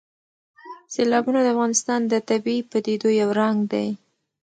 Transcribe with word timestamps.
سیلابونه 0.93 1.39
د 1.43 1.47
افغانستان 1.53 1.99
د 2.07 2.13
طبیعي 2.29 2.61
پدیدو 2.71 3.09
یو 3.21 3.29
رنګ 3.39 3.57
دی. 3.71 3.87